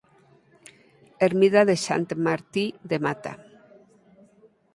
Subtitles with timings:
[1.27, 2.65] Ermida de Sant Martí
[2.95, 3.37] de Mata.